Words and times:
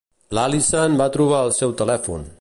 L'Allison 0.37 0.97
va 1.03 1.09
trobar 1.19 1.43
el 1.49 1.55
seu 1.61 1.79
telèfon. 1.83 2.29